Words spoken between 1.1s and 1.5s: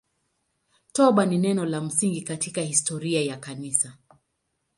ni